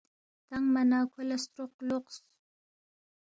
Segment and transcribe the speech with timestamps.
[0.47, 2.15] تنگما نہ کھو لہ ستروق لوقس